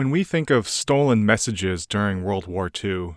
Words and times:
When 0.00 0.08
we 0.08 0.24
think 0.24 0.48
of 0.48 0.66
stolen 0.66 1.26
messages 1.26 1.84
during 1.84 2.24
World 2.24 2.46
War 2.46 2.70
II, 2.72 3.16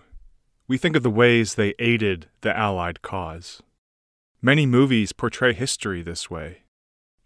we 0.68 0.76
think 0.76 0.96
of 0.96 1.02
the 1.02 1.08
ways 1.08 1.54
they 1.54 1.72
aided 1.78 2.28
the 2.42 2.54
Allied 2.54 3.00
cause. 3.00 3.62
Many 4.42 4.66
movies 4.66 5.14
portray 5.14 5.54
history 5.54 6.02
this 6.02 6.28
way. 6.28 6.58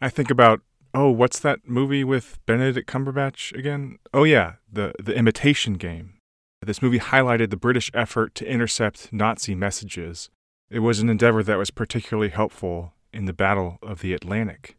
I 0.01 0.11
think 0.11 0.31
about, 0.31 0.61
oh, 0.95 1.11
what's 1.11 1.41
that 1.41 1.67
movie 1.67 2.05
with 2.05 2.39
Benedict 2.47 2.89
Cumberbatch 2.89 3.53
again? 3.53 3.99
Oh, 4.15 4.23
yeah, 4.23 4.53
the, 4.73 4.93
the 5.03 5.17
Imitation 5.17 5.75
Game. 5.75 6.21
This 6.65 6.81
movie 6.81 7.01
highlighted 7.01 7.51
the 7.51 7.57
British 7.57 7.91
effort 7.93 8.37
to 8.37 8.49
intercept 8.49 9.13
Nazi 9.13 9.57
messages. 9.57 10.31
It 10.71 10.79
was 10.87 11.01
an 11.01 11.09
endeavor 11.09 11.43
that 11.43 11.59
was 11.59 11.73
particularly 11.73 12.29
helpful 12.29 12.93
in 13.13 13.25
the 13.25 13.33
Battle 13.33 13.79
of 13.83 14.03
the 14.03 14.15
Atlantic. 14.15 14.78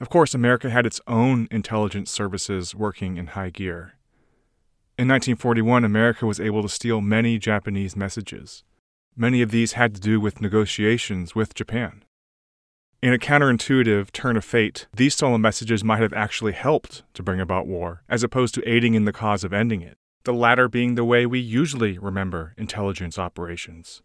Of 0.00 0.08
course, 0.08 0.34
America 0.34 0.70
had 0.70 0.86
its 0.86 1.00
own 1.06 1.48
intelligence 1.50 2.10
services 2.10 2.74
working 2.74 3.16
in 3.16 3.28
high 3.28 3.50
gear. 3.50 3.94
In 4.96 5.08
1941, 5.08 5.84
America 5.84 6.26
was 6.26 6.40
able 6.40 6.62
to 6.62 6.68
steal 6.68 7.00
many 7.00 7.38
Japanese 7.38 7.96
messages. 7.96 8.64
Many 9.16 9.42
of 9.42 9.50
these 9.50 9.72
had 9.72 9.94
to 9.94 10.00
do 10.00 10.20
with 10.20 10.40
negotiations 10.40 11.34
with 11.34 11.54
Japan. 11.54 12.04
In 13.00 13.12
a 13.12 13.18
counterintuitive 13.18 14.10
turn 14.10 14.36
of 14.36 14.44
fate, 14.44 14.86
these 14.92 15.14
stolen 15.14 15.40
messages 15.40 15.84
might 15.84 16.00
have 16.00 16.12
actually 16.12 16.52
helped 16.52 17.04
to 17.14 17.22
bring 17.22 17.40
about 17.40 17.66
war, 17.66 18.02
as 18.08 18.24
opposed 18.24 18.54
to 18.54 18.68
aiding 18.68 18.94
in 18.94 19.04
the 19.04 19.12
cause 19.12 19.44
of 19.44 19.52
ending 19.52 19.82
it, 19.82 19.98
the 20.24 20.32
latter 20.32 20.68
being 20.68 20.94
the 20.94 21.04
way 21.04 21.26
we 21.26 21.38
usually 21.38 21.96
remember 21.98 22.54
intelligence 22.56 23.18
operations. 23.18 24.02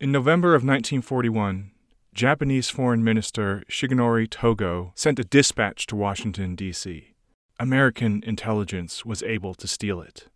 In 0.00 0.12
November 0.12 0.50
of 0.54 0.62
1941, 0.62 1.72
Japanese 2.14 2.68
Foreign 2.68 3.04
Minister 3.04 3.62
Shigenori 3.70 4.28
Togo 4.28 4.92
sent 4.96 5.18
a 5.18 5.24
dispatch 5.24 5.86
to 5.86 5.96
Washington, 5.96 6.56
D.C. 6.56 7.14
American 7.60 8.22
intelligence 8.26 9.04
was 9.04 9.22
able 9.22 9.54
to 9.54 9.68
steal 9.68 10.00
it. 10.00 10.28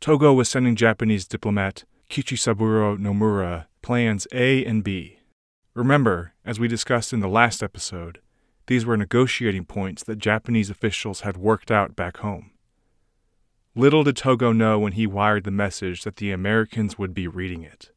Togo 0.00 0.32
was 0.32 0.48
sending 0.48 0.76
Japanese 0.76 1.26
diplomat 1.26 1.84
Kichisaburo 2.08 2.98
Nomura 2.98 3.66
plans 3.82 4.26
A 4.32 4.64
and 4.64 4.82
B. 4.82 5.18
Remember, 5.74 6.32
as 6.44 6.58
we 6.58 6.68
discussed 6.68 7.12
in 7.12 7.20
the 7.20 7.28
last 7.28 7.62
episode, 7.62 8.20
these 8.66 8.86
were 8.86 8.96
negotiating 8.96 9.66
points 9.66 10.02
that 10.04 10.18
Japanese 10.18 10.70
officials 10.70 11.20
had 11.20 11.36
worked 11.36 11.70
out 11.70 11.94
back 11.94 12.18
home. 12.18 12.52
Little 13.74 14.04
did 14.04 14.16
Togo 14.16 14.52
know 14.52 14.78
when 14.78 14.92
he 14.92 15.06
wired 15.06 15.44
the 15.44 15.50
message 15.50 16.04
that 16.04 16.16
the 16.16 16.32
Americans 16.32 16.98
would 16.98 17.12
be 17.14 17.28
reading 17.28 17.62
it. 17.62 17.90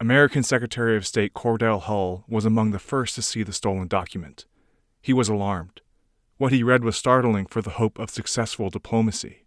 American 0.00 0.42
Secretary 0.42 0.96
of 0.96 1.06
State 1.06 1.34
Cordell 1.34 1.82
Hull 1.82 2.24
was 2.26 2.46
among 2.46 2.70
the 2.70 2.78
first 2.78 3.14
to 3.16 3.22
see 3.22 3.42
the 3.42 3.52
stolen 3.52 3.86
document. 3.86 4.46
He 5.02 5.12
was 5.12 5.28
alarmed. 5.28 5.82
What 6.38 6.52
he 6.52 6.62
read 6.62 6.82
was 6.82 6.96
startling 6.96 7.44
for 7.44 7.60
the 7.60 7.72
hope 7.72 7.98
of 7.98 8.08
successful 8.08 8.70
diplomacy. 8.70 9.44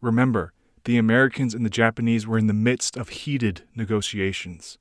Remember, 0.00 0.54
the 0.84 0.96
Americans 0.96 1.54
and 1.54 1.66
the 1.66 1.70
Japanese 1.70 2.26
were 2.26 2.38
in 2.38 2.46
the 2.46 2.54
midst 2.54 2.96
of 2.96 3.10
heated 3.10 3.64
negotiations. 3.76 4.78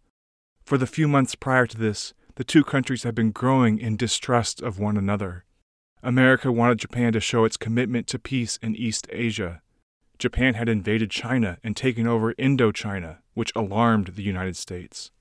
For 0.64 0.78
the 0.78 0.88
few 0.88 1.10
months 1.10 1.36
prior 1.36 1.68
to 1.68 1.78
this, 1.78 2.14
the 2.36 2.46
two 2.46 2.64
countries 2.64 3.04
had 3.04 3.14
been 3.14 3.32
growing 3.32 3.78
in 3.78 3.98
distrust 3.98 4.62
of 4.62 4.80
one 4.80 4.96
another. 4.96 5.44
America 6.02 6.50
wanted 6.50 6.80
Japan 6.80 7.12
to 7.12 7.20
show 7.20 7.44
its 7.44 7.58
commitment 7.58 8.08
to 8.08 8.18
peace 8.18 8.58
in 8.62 8.78
East 8.78 9.06
Asia, 9.12 9.62
Japan 10.22 10.54
had 10.54 10.70
invaded 10.70 11.10
China 11.10 11.58
and 11.64 11.76
taken 11.76 12.06
over 12.06 12.36
Indochina, 12.36 13.18
which 13.34 13.52
alarmed 13.56 14.08
the 14.16 14.24
United 14.24 14.58
States. 14.58 15.12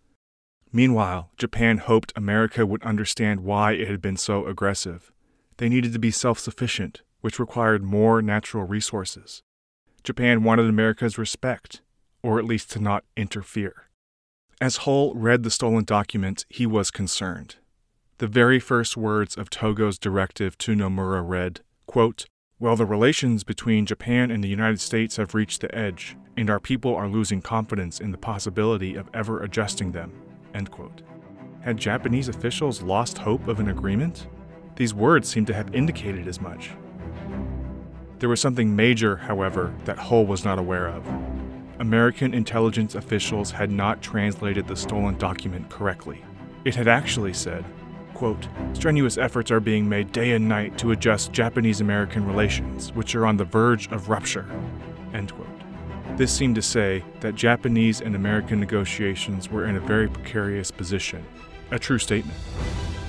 Meanwhile, 0.72 1.30
Japan 1.36 1.78
hoped 1.78 2.12
America 2.16 2.64
would 2.64 2.82
understand 2.82 3.40
why 3.40 3.72
it 3.72 3.88
had 3.88 4.00
been 4.00 4.16
so 4.16 4.46
aggressive. 4.46 5.12
They 5.56 5.68
needed 5.68 5.92
to 5.92 5.98
be 5.98 6.10
self 6.10 6.38
sufficient, 6.38 7.02
which 7.20 7.38
required 7.38 7.82
more 7.82 8.22
natural 8.22 8.64
resources. 8.64 9.42
Japan 10.02 10.42
wanted 10.44 10.66
America's 10.66 11.18
respect, 11.18 11.82
or 12.22 12.38
at 12.38 12.44
least 12.44 12.70
to 12.72 12.80
not 12.80 13.04
interfere. 13.16 13.88
As 14.60 14.78
Hull 14.78 15.14
read 15.14 15.42
the 15.42 15.50
stolen 15.50 15.84
document, 15.84 16.44
he 16.48 16.66
was 16.66 16.90
concerned. 16.90 17.56
The 18.18 18.26
very 18.26 18.60
first 18.60 18.96
words 18.96 19.36
of 19.36 19.50
Togo's 19.50 19.98
directive 19.98 20.56
to 20.58 20.74
Nomura 20.74 21.26
read, 21.26 21.60
quote, 21.86 22.26
well, 22.60 22.76
the 22.76 22.84
relations 22.84 23.42
between 23.42 23.86
Japan 23.86 24.30
and 24.30 24.44
the 24.44 24.48
United 24.48 24.80
States 24.80 25.16
have 25.16 25.34
reached 25.34 25.62
the 25.62 25.74
edge, 25.74 26.14
and 26.36 26.50
our 26.50 26.60
people 26.60 26.94
are 26.94 27.08
losing 27.08 27.40
confidence 27.40 28.00
in 28.00 28.12
the 28.12 28.18
possibility 28.18 28.96
of 28.96 29.08
ever 29.14 29.42
adjusting 29.42 29.92
them. 29.92 30.12
End 30.52 30.70
quote. 30.70 31.00
Had 31.62 31.78
Japanese 31.78 32.28
officials 32.28 32.82
lost 32.82 33.16
hope 33.16 33.48
of 33.48 33.60
an 33.60 33.70
agreement? 33.70 34.26
These 34.76 34.92
words 34.92 35.26
seem 35.26 35.46
to 35.46 35.54
have 35.54 35.74
indicated 35.74 36.28
as 36.28 36.38
much. 36.38 36.72
There 38.18 38.28
was 38.28 38.42
something 38.42 38.76
major, 38.76 39.16
however, 39.16 39.74
that 39.86 39.98
Hull 39.98 40.26
was 40.26 40.44
not 40.44 40.58
aware 40.58 40.88
of. 40.88 41.02
American 41.78 42.34
intelligence 42.34 42.94
officials 42.94 43.50
had 43.50 43.70
not 43.70 44.02
translated 44.02 44.68
the 44.68 44.76
stolen 44.76 45.16
document 45.16 45.70
correctly. 45.70 46.22
It 46.66 46.74
had 46.74 46.88
actually 46.88 47.32
said, 47.32 47.64
quote, 48.14 48.48
strenuous 48.72 49.18
efforts 49.18 49.50
are 49.50 49.60
being 49.60 49.88
made 49.88 50.12
day 50.12 50.32
and 50.32 50.48
night 50.48 50.78
to 50.78 50.92
adjust 50.92 51.32
Japanese 51.32 51.80
American 51.80 52.26
relations, 52.26 52.92
which 52.92 53.14
are 53.14 53.26
on 53.26 53.36
the 53.36 53.44
verge 53.44 53.90
of 53.90 54.08
rupture, 54.08 54.46
end 55.14 55.32
quote. 55.32 55.46
This 56.16 56.32
seemed 56.32 56.54
to 56.56 56.62
say 56.62 57.02
that 57.20 57.34
Japanese 57.34 58.00
and 58.00 58.14
American 58.14 58.60
negotiations 58.60 59.50
were 59.50 59.64
in 59.64 59.76
a 59.76 59.80
very 59.80 60.08
precarious 60.08 60.70
position, 60.70 61.24
a 61.70 61.78
true 61.78 61.98
statement. 61.98 62.36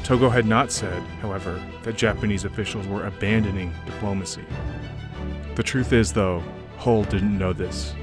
Togo 0.03 0.29
had 0.29 0.45
not 0.45 0.71
said, 0.71 1.01
however, 1.21 1.61
that 1.83 1.97
Japanese 1.97 2.45
officials 2.45 2.87
were 2.87 3.05
abandoning 3.05 3.73
diplomacy. 3.85 4.45
The 5.55 5.63
truth 5.63 5.93
is, 5.93 6.13
though, 6.13 6.43
Hull 6.77 7.03
didn't 7.03 7.37
know 7.37 7.53
this. 7.53 7.93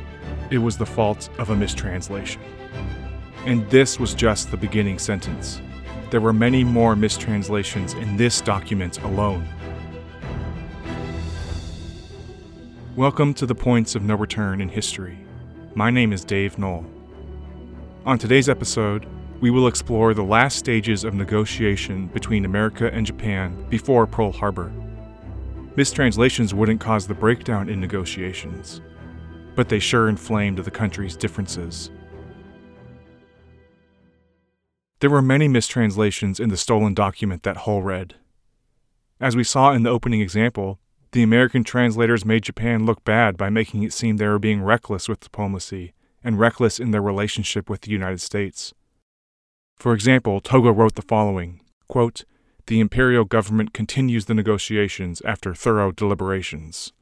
It 0.50 0.59
was 0.59 0.76
the 0.76 0.86
fault 0.86 1.28
of 1.38 1.50
a 1.50 1.56
mistranslation. 1.56 2.41
And 3.44 3.69
this 3.70 3.98
was 3.98 4.15
just 4.15 4.50
the 4.50 4.56
beginning 4.56 4.98
sentence. 4.98 5.60
There 6.10 6.22
were 6.22 6.32
many 6.32 6.64
more 6.64 6.96
mistranslations 6.96 7.92
in 7.92 8.16
this 8.16 8.41
document 8.41 8.98
alone. 9.02 9.46
Welcome 12.96 13.34
to 13.34 13.44
the 13.44 13.54
Points 13.54 13.94
of 13.94 14.02
No 14.02 14.14
Return 14.14 14.62
in 14.62 14.70
History. 14.70 15.18
My 15.74 15.91
name 15.91 16.14
is 16.14 16.24
Dave 16.24 16.56
Noell. 16.56 16.86
On 18.06 18.16
today's 18.16 18.48
episode, 18.48 19.06
we 19.42 19.50
will 19.50 19.66
explore 19.66 20.14
the 20.14 20.22
last 20.22 20.56
stages 20.56 21.04
of 21.04 21.12
negotiation 21.12 22.06
between 22.06 22.47
America 22.47 22.91
and 22.91 23.04
Japan 23.04 23.66
before 23.68 24.06
Pearl 24.06 24.32
Harbor. 24.32 24.72
Mistranslations 25.76 26.54
wouldn't 26.54 26.80
cause 26.80 27.06
the 27.06 27.12
breakdown 27.12 27.68
in 27.68 27.82
negotiations, 27.82 28.80
but 29.54 29.68
they 29.68 29.78
sure 29.78 30.08
inflamed 30.08 30.56
the 30.56 30.70
country's 30.70 31.18
differences. 31.18 31.91
There 35.00 35.10
were 35.10 35.22
many 35.22 35.47
mistranslations 35.47 36.41
in 36.41 36.48
the 36.48 36.56
stolen 36.56 36.92
document 36.92 37.44
that 37.44 37.59
Hull 37.59 37.82
read. 37.82 38.16
As 39.20 39.36
we 39.36 39.44
saw 39.44 39.72
in 39.72 39.84
the 39.84 39.91
opening 39.91 40.20
example, 40.20 40.81
the 41.12 41.22
American 41.22 41.62
translators 41.62 42.25
made 42.25 42.42
Japan 42.42 42.84
look 42.84 43.04
bad 43.04 43.36
by 43.36 43.48
making 43.48 43.82
it 43.82 43.92
seem 43.92 44.16
they 44.16 44.26
were 44.26 44.38
being 44.38 44.62
reckless 44.62 45.09
with 45.09 45.20
diplomacy 45.20 45.92
and 46.25 46.38
reckless 46.38 46.81
in 46.81 46.91
their 46.91 47.00
relationship 47.00 47.70
with 47.70 47.82
the 47.82 47.92
United 47.92 48.20
States. 48.20 48.75
For 49.76 49.94
example, 49.94 50.41
Togo 50.41 50.70
wrote 50.72 50.97
the 50.97 51.03
following 51.03 51.60
quote, 51.86 52.25
The 52.66 52.80
imperial 52.80 53.25
government 53.25 53.72
continues 53.72 54.25
the 54.25 54.34
negotiations 54.34 55.22
after 55.22 55.54
thorough 55.54 55.92
deliberations. 55.92 56.92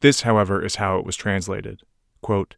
This, 0.00 0.20
however, 0.20 0.64
is 0.64 0.76
how 0.76 0.98
it 0.98 1.06
was 1.06 1.16
translated. 1.16 1.82
Quote, 2.20 2.56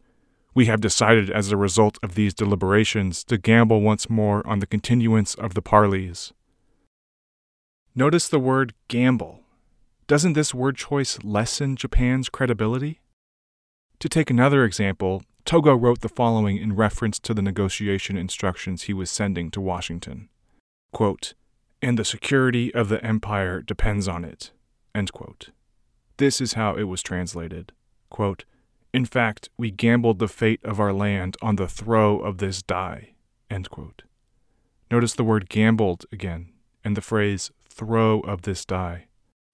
we 0.55 0.67
have 0.67 0.81
decided 0.81 1.31
as 1.31 1.51
a 1.51 1.57
result 1.57 1.99
of 2.03 2.15
these 2.15 2.35
deliberations 2.35 3.25
to 3.25 3.39
gamble 3.39 3.81
once 3.81 4.11
more 4.11 4.47
on 4.47 4.59
the 4.59 4.67
continuance 4.67 5.35
of 5.35 5.55
the 5.55 5.63
parleys. 5.63 6.33
Notice 7.95 8.29
the 8.29 8.39
word 8.39 8.75
gamble. 8.89 9.41
Doesn't 10.07 10.33
this 10.33 10.55
word 10.55 10.77
choice 10.77 11.19
lessen 11.23 11.77
Japan's 11.77 12.29
credibility? 12.29 13.01
To 14.01 14.09
take 14.09 14.31
another 14.31 14.65
example, 14.65 15.23
Togo 15.45 15.75
wrote 15.75 16.01
the 16.01 16.09
following 16.09 16.57
in 16.57 16.75
reference 16.75 17.19
to 17.21 17.35
the 17.35 17.43
negotiation 17.43 18.17
instructions 18.17 18.83
he 18.83 18.95
was 18.95 19.11
sending 19.11 19.51
to 19.51 19.61
Washington 19.61 20.29
quote, 20.93 21.35
And 21.83 21.99
the 21.99 22.05
security 22.05 22.73
of 22.75 22.89
the 22.89 23.05
empire 23.05 23.63
depends 23.63 24.09
on 24.09 24.25
it. 24.25 24.51
This 26.17 26.41
is 26.41 26.53
how 26.55 26.75
it 26.75 26.85
was 26.85 27.03
translated. 27.03 27.73
Quote, 28.11 28.45
in 28.93 29.05
fact, 29.05 29.49
we 29.57 29.71
gambled 29.71 30.19
the 30.19 30.29
fate 30.29 30.61
of 30.65 30.81
our 30.81 30.93
land 30.93 31.37
on 31.41 31.57
the 31.57 31.69
throw 31.69 32.19
of 32.19 32.39
this 32.39 32.63
die. 32.63 33.15
Notice 34.91 35.15
the 35.15 35.25
word 35.25 35.49
gambled 35.49 36.07
again, 36.11 36.53
and 36.85 36.97
the 36.97 37.01
phrase 37.01 37.51
throw 37.69 38.21
of 38.21 38.43
this 38.43 38.65
die. 38.65 39.07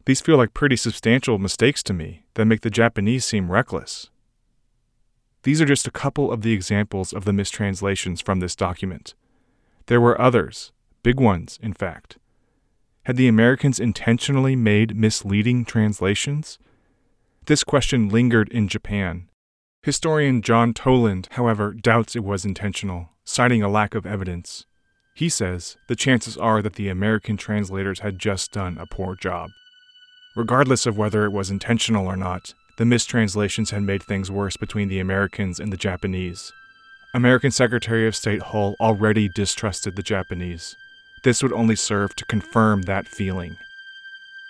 These 0.07 0.21
feel 0.21 0.37
like 0.37 0.55
pretty 0.55 0.77
substantial 0.77 1.39
mistakes 1.39 1.83
to 1.85 1.93
me 1.93 2.25
that 2.35 2.47
make 2.47 2.63
the 2.63 2.71
Japanese 2.71 3.25
seem 3.25 3.51
reckless. 3.51 4.09
These 5.43 5.61
are 5.61 5.67
just 5.67 5.87
a 5.87 5.93
couple 5.93 6.33
of 6.33 6.43
the 6.43 6.53
examples 6.53 7.13
of 7.13 7.25
the 7.25 7.33
mistranslations 7.33 8.21
from 8.21 8.41
this 8.41 8.57
document. 8.57 9.15
There 9.87 10.01
were 10.01 10.21
others, 10.21 10.73
big 11.03 11.21
ones, 11.21 11.59
in 11.63 11.73
fact. 11.73 12.19
Had 13.05 13.17
the 13.17 13.29
Americans 13.29 13.79
intentionally 13.79 14.57
made 14.57 14.97
misleading 14.97 15.65
translations? 15.65 16.59
This 17.47 17.63
question 17.63 18.09
lingered 18.09 18.49
in 18.49 18.67
Japan. 18.67 19.29
Historian 19.85 20.43
John 20.43 20.75
Toland, 20.75 21.29
however, 21.33 21.73
doubts 21.73 22.17
it 22.17 22.25
was 22.25 22.45
intentional, 22.45 23.11
citing 23.25 23.63
a 23.63 23.69
lack 23.69 23.95
of 23.95 24.05
evidence. 24.05 24.67
He 25.15 25.29
says 25.29 25.77
the 25.87 25.95
chances 25.95 26.37
are 26.37 26.61
that 26.61 26.75
the 26.75 26.89
American 26.89 27.37
translators 27.37 28.01
had 28.01 28.19
just 28.19 28.51
done 28.51 28.77
a 28.79 28.87
poor 28.87 29.15
job. 29.15 29.51
Regardless 30.35 30.87
of 30.87 30.99
whether 30.99 31.25
it 31.25 31.31
was 31.31 31.49
intentional 31.49 32.09
or 32.09 32.17
not, 32.17 32.53
the 32.79 32.85
mistranslations 32.85 33.71
had 33.71 33.85
made 33.85 34.03
things 34.03 34.29
worse 34.29 34.57
between 34.57 34.89
the 34.89 34.99
Americans 34.99 35.61
and 35.61 35.73
the 35.73 35.77
Japanese. 35.77 36.53
American 37.15 37.53
Secretary 37.53 38.09
of 38.09 38.17
State 38.17 38.43
Hull 38.43 38.75
already 38.81 39.29
distrusted 39.29 39.95
the 39.95 40.03
Japanese. 40.03 40.75
This 41.23 41.45
would 41.45 41.53
only 41.53 41.77
serve 41.77 42.17
to 42.17 42.25
confirm 42.25 42.83
that 42.83 43.07
feeling. 43.07 43.57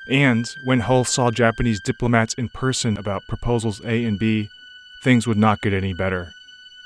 And 0.09 0.49
when 0.65 0.81
Hull 0.81 1.05
saw 1.05 1.31
Japanese 1.31 1.81
diplomats 1.81 2.35
in 2.35 2.49
person 2.49 2.97
about 2.97 3.27
proposals 3.29 3.81
A 3.85 4.05
and 4.05 4.19
B, 4.19 4.49
things 5.03 5.27
would 5.27 5.37
not 5.37 5.61
get 5.61 5.73
any 5.73 5.95
better. 5.95 6.31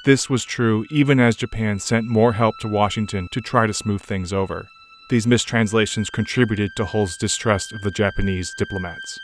This 0.07 0.31
was 0.31 0.45
true 0.45 0.87
even 0.91 1.21
as 1.21 1.37
Japan 1.37 1.79
sent 1.79 2.07
more 2.07 2.33
help 2.33 2.55
to 2.61 2.69
Washington 2.69 3.29
to 3.33 3.41
try 3.41 3.67
to 3.67 3.75
smooth 3.75 4.01
things 4.01 4.33
over. 4.33 4.67
These 5.11 5.27
mistranslations 5.27 6.09
contributed 6.09 6.71
to 6.77 6.87
Hull's 6.87 7.17
distrust 7.19 7.73
of 7.73 7.83
the 7.83 7.91
Japanese 7.91 8.55
diplomats. 8.57 9.19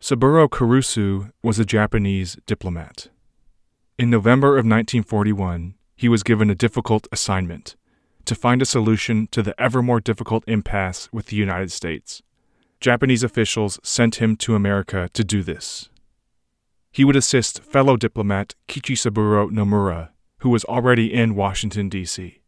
Saburo 0.00 0.48
Kurusu 0.48 1.32
was 1.42 1.58
a 1.58 1.64
Japanese 1.64 2.36
diplomat. 2.46 3.08
In 3.98 4.10
November 4.10 4.50
of 4.50 4.64
1941, 4.64 5.74
he 5.96 6.08
was 6.08 6.22
given 6.22 6.50
a 6.50 6.54
difficult 6.54 7.08
assignment 7.10 7.74
to 8.28 8.34
find 8.34 8.60
a 8.60 8.66
solution 8.66 9.26
to 9.28 9.42
the 9.42 9.58
ever 9.58 9.82
more 9.82 10.00
difficult 10.00 10.44
impasse 10.46 11.08
with 11.10 11.26
the 11.26 11.36
United 11.36 11.72
States. 11.72 12.22
Japanese 12.78 13.22
officials 13.22 13.80
sent 13.82 14.16
him 14.16 14.36
to 14.36 14.54
America 14.54 15.08
to 15.14 15.24
do 15.24 15.42
this. 15.42 15.88
He 16.92 17.04
would 17.04 17.16
assist 17.16 17.62
fellow 17.62 17.96
diplomat 17.96 18.54
Kichisaburo 18.68 19.50
Nomura, 19.50 20.10
who 20.40 20.50
was 20.50 20.64
already 20.66 21.12
in 21.12 21.34
Washington, 21.34 21.88
D.C. 21.88 22.42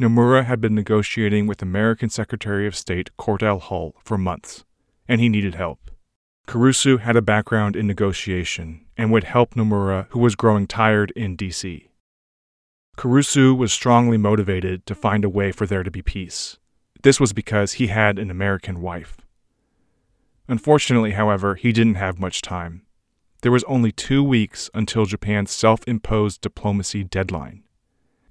Nomura 0.00 0.46
had 0.46 0.62
been 0.62 0.74
negotiating 0.74 1.46
with 1.46 1.60
American 1.60 2.08
Secretary 2.08 2.66
of 2.66 2.74
State 2.74 3.10
Cordell 3.18 3.60
Hull 3.60 3.94
for 4.02 4.16
months, 4.16 4.64
and 5.06 5.20
he 5.20 5.28
needed 5.28 5.56
help. 5.56 5.90
Kurusu 6.46 7.00
had 7.00 7.16
a 7.16 7.22
background 7.22 7.76
in 7.76 7.86
negotiation 7.86 8.86
and 8.96 9.12
would 9.12 9.24
help 9.24 9.54
Nomura, 9.54 10.06
who 10.10 10.20
was 10.20 10.34
growing 10.34 10.66
tired 10.66 11.12
in 11.14 11.36
D.C. 11.36 11.87
Kurusu 12.98 13.56
was 13.56 13.72
strongly 13.72 14.16
motivated 14.16 14.84
to 14.86 14.94
find 14.94 15.24
a 15.24 15.28
way 15.28 15.52
for 15.52 15.66
there 15.66 15.84
to 15.84 15.90
be 15.90 16.02
peace. 16.02 16.58
This 17.04 17.20
was 17.20 17.32
because 17.32 17.74
he 17.74 17.86
had 17.86 18.18
an 18.18 18.28
American 18.28 18.80
wife. 18.80 19.18
Unfortunately, 20.48 21.12
however, 21.12 21.54
he 21.54 21.70
didn't 21.70 21.94
have 21.94 22.18
much 22.18 22.42
time. 22.42 22.82
There 23.42 23.52
was 23.52 23.62
only 23.64 23.92
two 23.92 24.24
weeks 24.24 24.68
until 24.74 25.04
Japan's 25.04 25.52
self 25.52 25.86
imposed 25.86 26.40
diplomacy 26.40 27.04
deadline. 27.04 27.62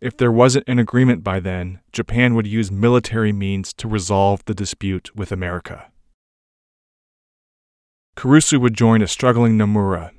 If 0.01 0.17
there 0.17 0.33
wasn't 0.33 0.67
an 0.67 0.79
agreement 0.79 1.23
by 1.23 1.39
then, 1.39 1.79
Japan 1.93 2.35
would 2.35 2.45
use 2.45 2.69
military 2.69 3.31
means 3.31 3.71
to 3.75 3.87
resolve 3.87 4.43
the 4.43 4.53
dispute 4.53 5.15
with 5.15 5.31
America. 5.31 5.89
Kurusu 8.17 8.59
would 8.59 8.73
join 8.73 9.01
a 9.01 9.07
struggling 9.07 9.57
Nomura. 9.57 10.11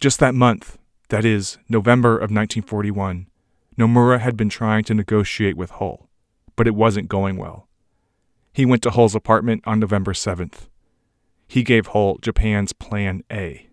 Just 0.00 0.20
that 0.20 0.34
month, 0.34 0.78
that 1.10 1.26
is, 1.26 1.58
November 1.68 2.14
of 2.14 2.30
1941, 2.30 3.26
Nomura 3.80 4.20
had 4.20 4.36
been 4.36 4.50
trying 4.50 4.84
to 4.84 4.94
negotiate 4.94 5.56
with 5.56 5.70
Hull, 5.70 6.10
but 6.54 6.66
it 6.66 6.74
wasn't 6.74 7.08
going 7.08 7.38
well. 7.38 7.66
He 8.52 8.66
went 8.66 8.82
to 8.82 8.90
Hull's 8.90 9.14
apartment 9.14 9.62
on 9.64 9.80
November 9.80 10.12
7th. 10.12 10.68
He 11.48 11.62
gave 11.62 11.88
Hull 11.88 12.18
Japan's 12.20 12.74
Plan 12.74 13.24
A. 13.32 13.68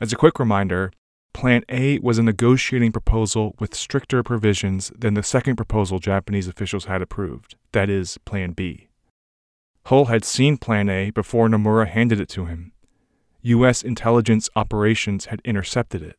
As 0.00 0.10
a 0.12 0.16
quick 0.16 0.38
reminder, 0.38 0.90
Plan 1.34 1.62
A 1.68 1.98
was 1.98 2.18
a 2.18 2.22
negotiating 2.22 2.92
proposal 2.92 3.54
with 3.58 3.74
stricter 3.74 4.22
provisions 4.22 4.90
than 4.96 5.14
the 5.14 5.22
second 5.22 5.56
proposal 5.56 5.98
Japanese 5.98 6.48
officials 6.48 6.86
had 6.86 7.02
approved, 7.02 7.56
that 7.72 7.90
is, 7.90 8.16
Plan 8.24 8.52
B. 8.52 8.88
Hull 9.86 10.06
had 10.06 10.24
seen 10.24 10.56
Plan 10.56 10.88
A 10.88 11.10
before 11.10 11.48
Nomura 11.48 11.86
handed 11.86 12.20
it 12.20 12.28
to 12.30 12.46
him. 12.46 12.72
U.S. 13.42 13.82
intelligence 13.82 14.48
operations 14.56 15.26
had 15.26 15.42
intercepted 15.44 16.02
it. 16.02 16.16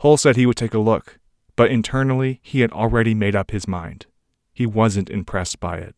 Hull 0.00 0.18
said 0.18 0.36
he 0.36 0.46
would 0.46 0.56
take 0.56 0.74
a 0.74 0.78
look, 0.78 1.18
but 1.56 1.70
internally 1.70 2.40
he 2.42 2.60
had 2.60 2.70
already 2.70 3.14
made 3.14 3.34
up 3.34 3.50
his 3.50 3.66
mind. 3.66 4.06
He 4.52 4.66
wasn't 4.66 5.10
impressed 5.10 5.58
by 5.58 5.78
it. 5.78 5.94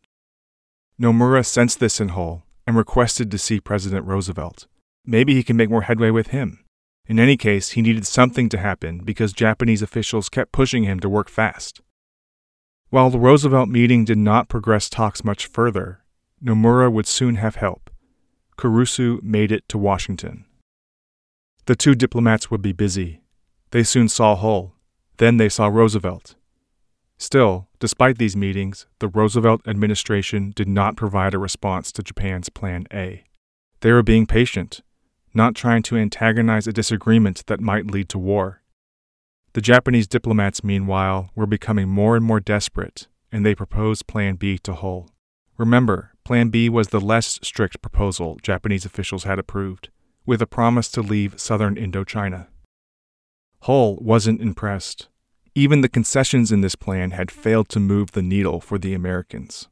Nomura 1.01 1.45
sensed 1.45 1.79
this 1.81 2.01
in 2.01 2.09
Hull 2.09 2.45
and 2.67 2.77
requested 2.77 3.31
to 3.31 3.39
see 3.39 3.61
President 3.61 4.07
Roosevelt. 4.07 4.67
Maybe 5.05 5.35
he 5.35 5.43
can 5.43 5.57
make 5.57 5.71
more 5.71 5.83
headway 5.83 6.11
with 6.11 6.29
him. 6.29 6.65
In 7.07 7.19
any 7.19 7.37
case, 7.37 7.71
he 7.71 7.83
needed 7.83 8.07
something 8.07 8.49
to 8.51 8.59
happen 8.59 8.99
because 9.05 9.33
Japanese 9.33 9.81
officials 9.81 10.29
kept 10.29 10.53
pushing 10.53 10.85
him 10.85 11.01
to 11.01 11.09
work 11.09 11.31
fast. 11.31 11.81
While 12.91 13.11
the 13.11 13.19
Roosevelt 13.19 13.69
meeting 13.69 14.05
did 14.05 14.19
not 14.19 14.49
progress 14.49 14.91
talks 14.91 15.25
much 15.25 15.47
further, 15.47 16.05
Nomura 16.43 16.93
would 16.93 17.07
soon 17.07 17.37
have 17.37 17.57
help. 17.57 17.91
Kurusu 18.57 19.23
made 19.23 19.53
it 19.53 19.69
to 19.69 19.79
Washington. 19.79 20.45
The 21.67 21.77
two 21.77 21.95
diplomats 21.95 22.51
would 22.51 22.63
be 22.63 22.73
busy. 22.73 23.21
They 23.71 23.83
soon 23.83 24.09
saw 24.09 24.37
Hull. 24.37 24.75
Then 25.19 25.37
they 25.37 25.49
saw 25.49 25.67
Roosevelt. 25.67 26.35
Still, 27.19 27.69
despite 27.81 28.19
these 28.19 28.37
meetings, 28.37 28.87
the 29.01 29.09
Roosevelt 29.09 29.61
administration 29.67 30.53
did 30.55 30.69
not 30.69 30.97
provide 30.97 31.35
a 31.35 31.39
response 31.39 31.91
to 31.93 32.03
Japan's 32.03 32.49
Plan 32.49 32.87
A. 32.93 33.25
They 33.81 33.93
were 33.93 34.05
being 34.05 34.27
patient, 34.27 34.81
not 35.35 35.55
trying 35.55 35.83
to 35.85 35.97
antagonize 35.97 36.67
a 36.67 36.73
disagreement 36.73 37.45
that 37.47 37.61
might 37.61 37.91
lead 37.91 38.09
to 38.11 38.19
war. 38.19 38.63
The 39.55 39.61
Japanese 39.61 40.07
diplomats, 40.07 40.63
meanwhile, 40.63 41.31
were 41.35 41.47
becoming 41.47 41.89
more 41.89 42.15
and 42.15 42.25
more 42.25 42.41
desperate, 42.41 43.09
and 43.33 43.45
they 43.45 43.55
proposed 43.55 44.07
Plan 44.07 44.37
B 44.37 44.59
to 44.59 44.75
Hull. 44.75 45.11
Remember, 45.57 46.13
Plan 46.25 46.51
B 46.51 46.69
was 46.69 46.89
the 46.89 47.01
less 47.01 47.41
strict 47.43 47.83
proposal 47.83 48.39
Japanese 48.43 48.85
officials 48.85 49.25
had 49.25 49.41
approved 49.41 49.89
with 50.25 50.41
a 50.43 50.47
promise 50.47 50.89
to 50.91 51.03
leave 51.03 51.41
southern 51.41 51.75
Indochina. 51.75 52.47
Hull 53.63 53.97
wasn't 54.01 54.41
impressed. 54.41 55.09
Even 55.55 55.81
the 55.81 55.89
concessions 55.89 56.53
in 56.53 56.61
this 56.61 56.77
plan 56.77 57.11
had 57.11 57.31
failed 57.31 57.69
to 57.71 57.81
move 57.81 58.13
the 58.13 58.23
needle 58.23 58.61
for 58.61 58.79
the 58.79 58.95
Americans. 58.95 59.69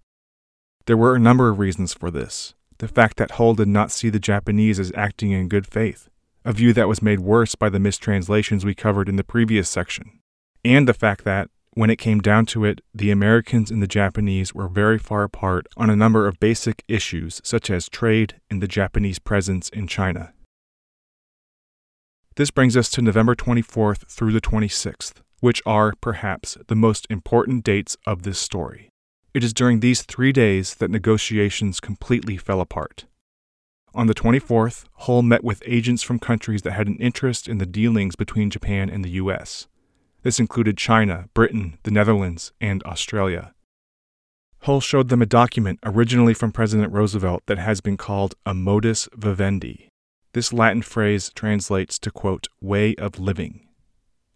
There 0.86 0.96
were 0.96 1.14
a 1.14 1.20
number 1.20 1.48
of 1.48 1.58
reasons 1.58 1.94
for 1.94 2.10
this. 2.10 2.54
The 2.78 2.88
fact 2.88 3.16
that 3.16 3.32
Hull 3.32 3.54
did 3.54 3.68
not 3.68 3.90
see 3.90 4.10
the 4.10 4.18
Japanese 4.18 4.78
as 4.78 4.92
acting 4.94 5.30
in 5.30 5.48
good 5.48 5.66
faith, 5.66 6.08
a 6.44 6.52
view 6.52 6.72
that 6.74 6.88
was 6.88 7.00
made 7.00 7.20
worse 7.20 7.54
by 7.54 7.68
the 7.68 7.80
mistranslations 7.80 8.64
we 8.64 8.74
covered 8.74 9.08
in 9.08 9.16
the 9.16 9.24
previous 9.24 9.68
section, 9.68 10.20
and 10.64 10.86
the 10.86 10.94
fact 10.94 11.24
that, 11.24 11.48
when 11.74 11.90
it 11.90 11.96
came 11.96 12.20
down 12.20 12.46
to 12.46 12.64
it, 12.64 12.80
the 12.94 13.10
Americans 13.10 13.70
and 13.70 13.82
the 13.82 13.86
Japanese 13.86 14.54
were 14.54 14.68
very 14.68 14.98
far 14.98 15.22
apart 15.22 15.66
on 15.76 15.90
a 15.90 15.96
number 15.96 16.26
of 16.26 16.40
basic 16.40 16.84
issues 16.88 17.40
such 17.44 17.70
as 17.70 17.88
trade 17.88 18.40
and 18.50 18.62
the 18.62 18.68
Japanese 18.68 19.18
presence 19.18 19.68
in 19.68 19.86
China. 19.86 20.32
This 22.36 22.50
brings 22.50 22.76
us 22.76 22.90
to 22.90 23.00
November 23.00 23.34
24th 23.34 24.06
through 24.10 24.32
the 24.32 24.42
26th, 24.42 25.22
which 25.40 25.62
are, 25.64 25.94
perhaps, 26.02 26.58
the 26.66 26.74
most 26.74 27.06
important 27.08 27.64
dates 27.64 27.96
of 28.04 28.24
this 28.24 28.38
story. 28.38 28.90
It 29.32 29.42
is 29.42 29.54
during 29.54 29.80
these 29.80 30.02
three 30.02 30.32
days 30.32 30.74
that 30.74 30.90
negotiations 30.90 31.80
completely 31.80 32.36
fell 32.36 32.60
apart. 32.60 33.06
On 33.94 34.06
the 34.06 34.14
24th, 34.14 34.84
Hull 34.92 35.22
met 35.22 35.44
with 35.44 35.62
agents 35.64 36.02
from 36.02 36.18
countries 36.18 36.60
that 36.60 36.72
had 36.72 36.88
an 36.88 36.96
interest 36.96 37.48
in 37.48 37.56
the 37.56 37.64
dealings 37.64 38.16
between 38.16 38.50
Japan 38.50 38.90
and 38.90 39.02
the 39.02 39.12
U.S. 39.12 39.66
This 40.22 40.38
included 40.38 40.76
China, 40.76 41.30
Britain, 41.32 41.78
the 41.84 41.90
Netherlands, 41.90 42.52
and 42.60 42.82
Australia. 42.82 43.54
Hull 44.64 44.82
showed 44.82 45.08
them 45.08 45.22
a 45.22 45.26
document 45.26 45.78
originally 45.82 46.34
from 46.34 46.52
President 46.52 46.92
Roosevelt 46.92 47.44
that 47.46 47.56
has 47.56 47.80
been 47.80 47.96
called 47.96 48.34
a 48.44 48.52
modus 48.52 49.08
vivendi, 49.14 49.88
this 50.36 50.52
Latin 50.52 50.82
phrase 50.82 51.30
translates 51.34 51.98
to, 51.98 52.10
quote, 52.10 52.46
way 52.60 52.94
of 52.96 53.18
living. 53.18 53.66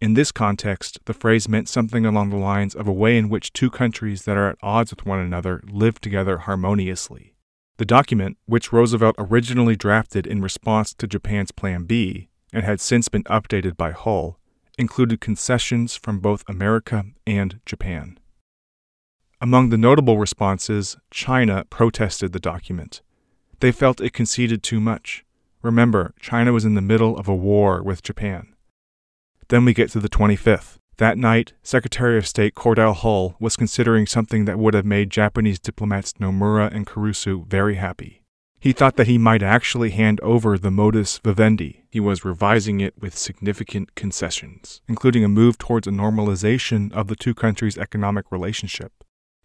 In 0.00 0.14
this 0.14 0.32
context, 0.32 0.98
the 1.04 1.12
phrase 1.12 1.46
meant 1.46 1.68
something 1.68 2.06
along 2.06 2.30
the 2.30 2.38
lines 2.38 2.74
of 2.74 2.88
a 2.88 2.92
way 2.92 3.18
in 3.18 3.28
which 3.28 3.52
two 3.52 3.68
countries 3.68 4.22
that 4.22 4.38
are 4.38 4.48
at 4.48 4.56
odds 4.62 4.92
with 4.92 5.04
one 5.04 5.18
another 5.18 5.60
live 5.70 6.00
together 6.00 6.38
harmoniously. 6.38 7.34
The 7.76 7.84
document, 7.84 8.38
which 8.46 8.72
Roosevelt 8.72 9.14
originally 9.18 9.76
drafted 9.76 10.26
in 10.26 10.40
response 10.40 10.94
to 10.94 11.06
Japan's 11.06 11.52
Plan 11.52 11.84
B 11.84 12.30
and 12.50 12.64
had 12.64 12.80
since 12.80 13.08
been 13.08 13.24
updated 13.24 13.76
by 13.76 13.90
Hull, 13.90 14.38
included 14.78 15.20
concessions 15.20 15.96
from 15.96 16.18
both 16.18 16.48
America 16.48 17.04
and 17.26 17.60
Japan. 17.66 18.18
Among 19.38 19.68
the 19.68 19.76
notable 19.76 20.16
responses, 20.16 20.96
China 21.10 21.66
protested 21.68 22.32
the 22.32 22.40
document. 22.40 23.02
They 23.60 23.70
felt 23.70 24.00
it 24.00 24.14
conceded 24.14 24.62
too 24.62 24.80
much. 24.80 25.26
Remember, 25.62 26.14
China 26.20 26.52
was 26.52 26.64
in 26.64 26.74
the 26.74 26.80
middle 26.80 27.16
of 27.18 27.28
a 27.28 27.34
war 27.34 27.82
with 27.82 28.02
Japan. 28.02 28.54
Then 29.48 29.64
we 29.64 29.74
get 29.74 29.90
to 29.90 30.00
the 30.00 30.08
25th, 30.08 30.78
That 30.96 31.18
night, 31.18 31.54
Secretary 31.62 32.16
of 32.18 32.26
State 32.26 32.54
Cordell 32.54 32.94
Hull 32.94 33.34
was 33.40 33.56
considering 33.56 34.06
something 34.06 34.44
that 34.44 34.58
would 34.58 34.74
have 34.74 34.84
made 34.84 35.10
Japanese 35.10 35.58
diplomats 35.58 36.14
Nomura 36.14 36.72
and 36.74 36.86
Kurusu 36.86 37.46
very 37.46 37.76
happy. 37.76 38.22
He 38.60 38.72
thought 38.72 38.96
that 38.96 39.06
he 39.06 39.16
might 39.16 39.42
actually 39.42 39.90
hand 39.90 40.20
over 40.20 40.58
the 40.58 40.70
modus 40.70 41.18
vivendi. 41.24 41.84
He 41.90 42.00
was 42.00 42.26
revising 42.26 42.80
it 42.80 42.92
with 43.00 43.16
significant 43.16 43.94
concessions, 43.94 44.82
including 44.86 45.24
a 45.24 45.28
move 45.28 45.56
towards 45.56 45.86
a 45.86 45.90
normalization 45.90 46.92
of 46.92 47.08
the 47.08 47.16
two 47.16 47.34
countries' 47.34 47.78
economic 47.78 48.30
relationship. 48.30 48.99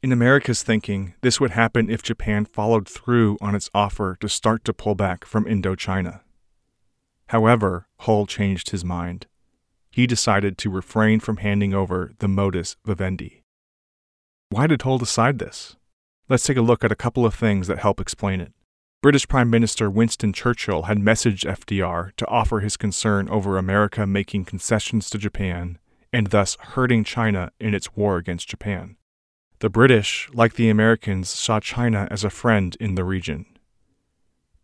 In 0.06 0.12
America's 0.12 0.62
thinking, 0.62 1.16
this 1.22 1.42
would 1.42 1.50
happen 1.50 1.90
if 1.90 2.04
Japan 2.04 2.46
followed 2.46 2.88
through 2.88 3.40
on 3.42 3.56
its 3.56 3.72
offer 3.74 4.16
to 4.20 4.30
start 4.30 4.64
to 4.66 4.72
pull 4.72 4.94
back 4.94 5.26
from 5.26 5.46
Indochina. 5.46 6.22
However, 7.30 7.88
Hull 8.02 8.28
changed 8.28 8.70
his 8.70 8.86
mind 8.86 9.26
he 9.90 10.06
decided 10.06 10.60
to 10.60 10.70
refrain 10.70 11.20
from 11.22 11.38
handing 11.38 11.74
over 11.74 12.12
the 12.20 12.28
modus 12.28 12.76
vivendi. 12.86 13.42
Why 14.50 14.68
did 14.68 14.84
Hull 14.84 15.00
decide 15.00 15.40
this? 15.40 15.76
Let's 16.30 16.44
take 16.44 16.58
a 16.58 16.62
look 16.62 16.84
at 16.84 16.92
a 16.92 16.96
couple 16.96 17.26
of 17.26 17.34
things 17.34 17.66
that 17.66 17.80
help 17.80 18.00
explain 18.00 18.42
it. 18.42 18.52
British 19.02 19.28
Prime 19.28 19.50
Minister 19.50 19.90
Winston 19.90 20.34
Churchill 20.34 20.84
had 20.84 21.00
messaged 21.00 21.50
FDR 21.50 22.12
to 22.18 22.28
offer 22.28 22.60
his 22.60 22.78
concern 22.78 23.28
over 23.30 23.58
America 23.58 24.06
making 24.06 24.46
concessions 24.46 25.10
to 25.10 25.18
Japan 25.18 25.80
and 26.14 26.28
thus 26.28 26.58
hurting 26.60 27.06
China 27.06 27.52
in 27.60 27.74
its 27.74 27.96
war 27.96 28.18
against 28.18 28.50
Japan. 28.50 28.98
The 29.60 29.70
British, 29.70 30.30
like 30.34 30.56
the 30.56 30.70
Americans, 30.70 31.30
saw 31.30 31.62
China 31.62 32.10
as 32.12 32.26
a 32.26 32.30
friend 32.30 32.76
in 32.80 32.96
the 32.96 33.06
region. 33.06 33.46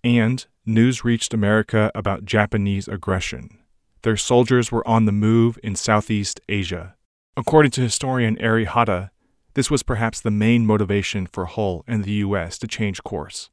And 0.03 0.45
news 0.65 1.05
reached 1.05 1.33
America 1.33 1.91
about 1.95 2.25
Japanese 2.25 2.89
aggression. 2.89 3.59
Their 4.01 4.17
soldiers 4.17 4.69
were 4.69 4.85
on 4.85 5.05
the 5.05 5.13
move 5.13 5.57
in 5.63 5.75
Southeast 5.75 6.41
Asia. 6.49 6.95
According 7.37 7.71
to 7.71 7.81
historian 7.81 8.37
Eri 8.39 8.65
Hotta, 8.65 9.11
this 9.53 9.71
was 9.71 9.81
perhaps 9.81 10.19
the 10.19 10.31
main 10.31 10.65
motivation 10.65 11.25
for 11.25 11.45
Hull 11.45 11.85
and 11.87 12.03
the 12.03 12.11
U.S. 12.25 12.57
to 12.57 12.67
change 12.67 13.03
course. 13.03 13.49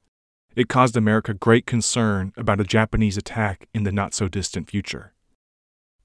It 0.57 0.69
caused 0.69 0.97
America 0.97 1.35
great 1.35 1.67
concern 1.67 2.33
about 2.37 2.61
a 2.61 2.65
Japanese 2.65 3.17
attack 3.17 3.69
in 3.73 3.85
the 3.85 3.93
not 3.93 4.13
so 4.13 4.27
distant 4.27 4.69
future. 4.69 5.13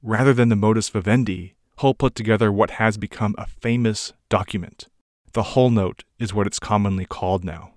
Rather 0.04 0.34
than 0.34 0.50
the 0.50 0.56
modus 0.56 0.90
vivendi, 0.90 1.56
Hull 1.78 1.96
put 1.96 2.14
together 2.14 2.52
what 2.52 2.72
has 2.72 2.98
become 2.98 3.34
a 3.38 3.48
famous 3.48 4.14
document. 4.30 4.90
The 5.34 5.44
Hull 5.44 5.72
Note 5.72 6.04
is 6.20 6.32
what 6.32 6.46
it's 6.46 6.60
commonly 6.60 7.06
called 7.06 7.44
now. 7.44 7.74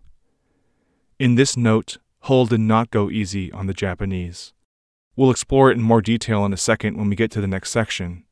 In 1.18 1.36
this 1.36 1.56
note, 1.56 1.96
Hull 2.20 2.44
did 2.44 2.60
not 2.60 2.90
go 2.90 3.10
easy 3.10 3.50
on 3.50 3.66
the 3.66 3.72
Japanese. 3.72 4.52
We'll 5.16 5.30
explore 5.30 5.70
it 5.70 5.78
in 5.78 5.82
more 5.82 6.02
detail 6.02 6.44
in 6.44 6.52
a 6.52 6.58
second 6.58 6.98
when 6.98 7.08
we 7.08 7.16
get 7.16 7.30
to 7.30 7.40
the 7.40 7.46
next 7.46 7.70
section, 7.70 8.24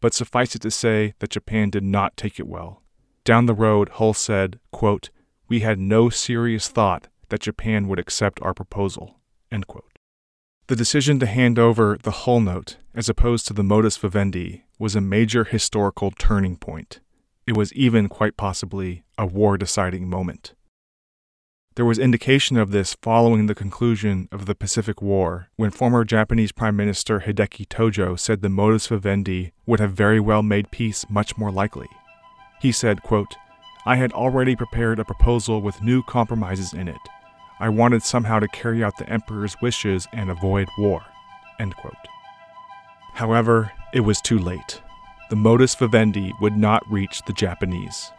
but 0.00 0.14
suffice 0.14 0.54
it 0.54 0.62
to 0.62 0.70
say 0.70 1.12
that 1.18 1.28
Japan 1.28 1.68
did 1.68 1.84
not 1.84 2.16
take 2.16 2.40
it 2.40 2.48
well. 2.48 2.80
Down 3.24 3.44
the 3.44 3.52
road, 3.52 3.90
Hull 3.90 4.14
said, 4.14 4.58
quote, 4.70 5.10
We 5.48 5.60
had 5.60 5.78
no 5.78 6.08
serious 6.08 6.68
thought 6.68 7.08
that 7.28 7.42
Japan 7.42 7.88
would 7.88 7.98
accept 7.98 8.40
our 8.40 8.54
proposal. 8.54 9.20
End 9.50 9.66
quote. 9.66 9.98
The 10.68 10.76
decision 10.76 11.18
to 11.18 11.26
hand 11.26 11.58
over 11.58 11.98
the 12.02 12.10
Hull 12.10 12.40
Note, 12.40 12.78
as 12.94 13.10
opposed 13.10 13.46
to 13.48 13.52
the 13.52 13.62
modus 13.62 13.98
vivendi, 13.98 14.64
was 14.78 14.96
a 14.96 15.02
major 15.02 15.44
historical 15.44 16.10
turning 16.10 16.56
point. 16.56 17.00
It 17.46 17.56
was 17.56 17.72
even, 17.72 18.08
quite 18.08 18.36
possibly, 18.36 19.02
a 19.18 19.26
war 19.26 19.58
deciding 19.58 20.08
moment. 20.08 20.54
There 21.74 21.84
was 21.84 21.98
indication 21.98 22.56
of 22.56 22.70
this 22.70 22.96
following 23.02 23.46
the 23.46 23.54
conclusion 23.54 24.28
of 24.30 24.46
the 24.46 24.54
Pacific 24.54 25.00
War, 25.00 25.48
when 25.56 25.70
former 25.70 26.04
Japanese 26.04 26.52
Prime 26.52 26.76
Minister 26.76 27.20
Hideki 27.20 27.66
Tojo 27.66 28.18
said 28.18 28.42
the 28.42 28.48
modus 28.48 28.88
vivendi 28.88 29.52
would 29.64 29.80
have 29.80 29.92
very 29.92 30.20
well 30.20 30.42
made 30.42 30.70
peace 30.70 31.06
much 31.08 31.38
more 31.38 31.50
likely. 31.50 31.88
He 32.60 32.72
said, 32.72 33.02
quote, 33.02 33.36
I 33.86 33.96
had 33.96 34.12
already 34.12 34.54
prepared 34.54 34.98
a 34.98 35.04
proposal 35.04 35.60
with 35.62 35.82
new 35.82 36.02
compromises 36.02 36.72
in 36.72 36.88
it. 36.88 37.00
I 37.58 37.70
wanted 37.70 38.02
somehow 38.02 38.38
to 38.38 38.48
carry 38.48 38.84
out 38.84 38.98
the 38.98 39.08
Emperor's 39.08 39.56
wishes 39.62 40.06
and 40.12 40.30
avoid 40.30 40.68
war. 40.78 41.02
However, 43.14 43.72
it 43.94 44.00
was 44.00 44.20
too 44.20 44.38
late. 44.38 44.82
The 45.32 45.36
modus 45.36 45.74
vivendi 45.74 46.34
would 46.42 46.58
not 46.58 46.82
reach 46.92 47.22
the 47.22 47.32
Japanese. 47.32 48.12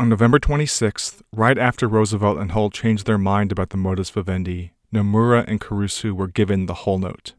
On 0.00 0.08
November 0.08 0.38
26th, 0.38 1.20
right 1.30 1.58
after 1.58 1.86
Roosevelt 1.86 2.38
and 2.38 2.52
Hull 2.52 2.70
changed 2.70 3.04
their 3.04 3.18
mind 3.18 3.52
about 3.52 3.68
the 3.68 3.76
modus 3.76 4.08
vivendi, 4.08 4.72
Nomura 4.90 5.44
and 5.46 5.60
Kurusu 5.60 6.14
were 6.14 6.26
given 6.26 6.64
the 6.64 6.72
Hull 6.72 6.98
Note. 6.98 7.34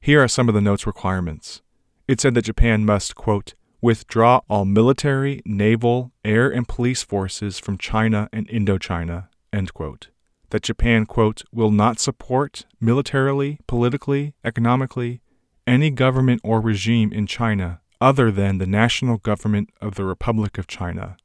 Here 0.00 0.22
are 0.22 0.28
some 0.28 0.48
of 0.48 0.54
the 0.54 0.62
note's 0.62 0.86
requirements. 0.86 1.60
It 2.08 2.22
said 2.22 2.32
that 2.36 2.46
Japan 2.46 2.86
must, 2.86 3.14
quote, 3.14 3.52
withdraw 3.82 4.40
all 4.48 4.64
military, 4.64 5.42
naval, 5.44 6.10
air, 6.24 6.48
and 6.48 6.66
police 6.66 7.02
forces 7.02 7.58
from 7.58 7.76
China 7.76 8.30
and 8.32 8.48
Indochina, 8.48 9.28
end 9.52 9.74
quote. 9.74 10.08
That 10.48 10.62
Japan, 10.62 11.04
quote, 11.04 11.42
will 11.52 11.70
not 11.70 12.00
support 12.00 12.64
militarily, 12.80 13.58
politically, 13.66 14.32
economically, 14.42 15.20
any 15.66 15.90
government 15.90 16.40
or 16.44 16.60
regime 16.60 17.12
in 17.12 17.26
China 17.26 17.80
other 18.00 18.30
than 18.30 18.58
the 18.58 18.66
national 18.66 19.18
government 19.18 19.70
of 19.80 19.94
the 19.94 20.04
Republic 20.04 20.58
of 20.58 20.66
China, 20.66 21.16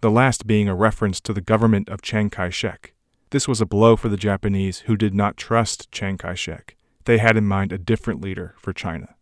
the 0.00 0.10
last 0.10 0.46
being 0.46 0.68
a 0.68 0.74
reference 0.74 1.20
to 1.20 1.32
the 1.32 1.40
government 1.40 1.88
of 1.88 2.02
Chiang 2.02 2.30
Kai 2.30 2.50
shek. 2.50 2.94
This 3.30 3.46
was 3.46 3.60
a 3.60 3.66
blow 3.66 3.96
for 3.96 4.08
the 4.08 4.16
Japanese 4.16 4.80
who 4.80 4.96
did 4.96 5.14
not 5.14 5.36
trust 5.36 5.90
Chiang 5.92 6.16
Kai 6.16 6.34
shek. 6.34 6.76
They 7.04 7.18
had 7.18 7.36
in 7.36 7.46
mind 7.46 7.72
a 7.72 7.78
different 7.78 8.20
leader 8.20 8.54
for 8.58 8.72
China. 8.72 9.16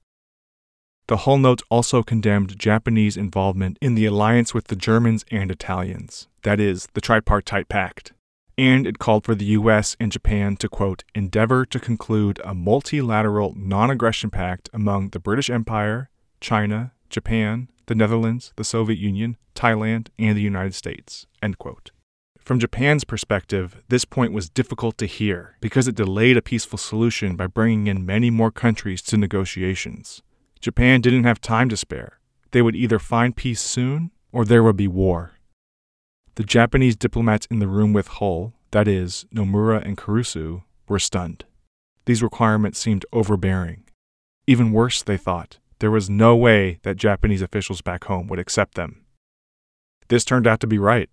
The 1.08 1.18
Hull 1.18 1.38
Note 1.38 1.62
also 1.70 2.02
condemned 2.02 2.58
Japanese 2.58 3.16
involvement 3.16 3.78
in 3.80 3.94
the 3.94 4.06
alliance 4.06 4.52
with 4.52 4.66
the 4.66 4.76
Germans 4.76 5.24
and 5.30 5.50
Italians, 5.50 6.28
that 6.42 6.60
is, 6.60 6.88
the 6.94 7.00
Tripartite 7.00 7.68
Pact, 7.68 8.12
and 8.58 8.86
it 8.86 8.98
called 8.98 9.24
for 9.24 9.34
the 9.34 9.44
U.S. 9.46 9.96
and 10.00 10.10
Japan 10.10 10.56
to, 10.56 10.68
quote, 10.68 11.04
endeavor 11.14 11.66
to 11.66 11.78
conclude 11.78 12.40
a 12.44 12.54
multilateral 12.54 13.54
non 13.56 13.90
aggression 13.90 14.30
pact 14.30 14.68
among 14.72 15.10
the 15.10 15.20
British 15.20 15.50
Empire, 15.50 16.10
China, 16.40 16.92
Japan, 17.10 17.68
the 17.86 17.94
Netherlands, 17.94 18.52
the 18.56 18.64
Soviet 18.64 18.98
Union, 18.98 19.36
Thailand, 19.54 20.08
and 20.18 20.36
the 20.36 20.42
United 20.42 20.74
States. 20.74 21.26
end 21.42 21.58
quote. 21.58 21.90
From 22.38 22.60
Japan's 22.60 23.02
perspective, 23.02 23.82
this 23.88 24.04
point 24.04 24.32
was 24.32 24.48
difficult 24.48 24.98
to 24.98 25.06
hear 25.06 25.56
because 25.60 25.88
it 25.88 25.96
delayed 25.96 26.36
a 26.36 26.42
peaceful 26.42 26.78
solution 26.78 27.34
by 27.34 27.48
bringing 27.48 27.88
in 27.88 28.06
many 28.06 28.30
more 28.30 28.52
countries 28.52 29.02
to 29.02 29.16
negotiations. 29.16 30.22
Japan 30.60 31.00
didn't 31.00 31.24
have 31.24 31.40
time 31.40 31.68
to 31.68 31.76
spare. 31.76 32.20
They 32.52 32.62
would 32.62 32.76
either 32.76 33.00
find 33.00 33.34
peace 33.34 33.60
soon 33.60 34.12
or 34.30 34.44
there 34.44 34.62
would 34.62 34.76
be 34.76 34.86
war. 34.86 35.32
The 36.36 36.44
Japanese 36.44 36.96
diplomats 36.96 37.46
in 37.50 37.60
the 37.60 37.66
room 37.66 37.94
with 37.94 38.08
Hull, 38.08 38.52
that 38.70 38.86
is, 38.86 39.24
Nomura 39.34 39.82
and 39.82 39.96
Kurusu, 39.96 40.64
were 40.86 40.98
stunned. 40.98 41.46
These 42.04 42.22
requirements 42.22 42.78
seemed 42.78 43.06
overbearing. 43.10 43.84
Even 44.46 44.70
worse, 44.70 45.02
they 45.02 45.16
thought, 45.16 45.58
there 45.78 45.90
was 45.90 46.10
no 46.10 46.36
way 46.36 46.78
that 46.82 46.98
Japanese 46.98 47.40
officials 47.40 47.80
back 47.80 48.04
home 48.04 48.26
would 48.26 48.38
accept 48.38 48.74
them. 48.74 49.06
This 50.08 50.26
turned 50.26 50.46
out 50.46 50.60
to 50.60 50.66
be 50.66 50.78
right. 50.78 51.08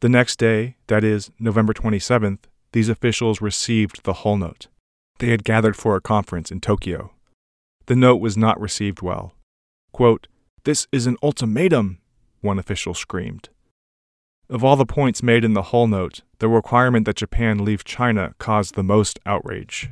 The 0.00 0.10
next 0.10 0.38
day, 0.38 0.76
that 0.88 1.02
is, 1.02 1.30
November 1.38 1.72
27th, 1.72 2.40
these 2.72 2.90
officials 2.90 3.40
received 3.40 4.04
the 4.04 4.12
Hull 4.12 4.36
Note. 4.36 4.68
They 5.20 5.28
had 5.28 5.42
gathered 5.42 5.76
for 5.76 5.96
a 5.96 6.02
conference 6.02 6.50
in 6.50 6.60
Tokyo. 6.60 7.12
The 7.86 7.96
note 7.96 8.16
was 8.16 8.36
not 8.36 8.60
received 8.60 9.00
well. 9.00 9.32
Quote, 9.92 10.28
This 10.64 10.86
is 10.92 11.06
an 11.06 11.16
ultimatum, 11.22 11.98
one 12.42 12.58
official 12.58 12.92
screamed. 12.92 13.48
Of 14.48 14.62
all 14.62 14.76
the 14.76 14.86
points 14.86 15.24
made 15.24 15.44
in 15.44 15.54
the 15.54 15.62
Hull 15.62 15.88
Note, 15.88 16.22
the 16.38 16.48
requirement 16.48 17.04
that 17.06 17.16
Japan 17.16 17.64
leave 17.64 17.82
China 17.82 18.32
caused 18.38 18.74
the 18.74 18.84
most 18.84 19.18
outrage. 19.26 19.90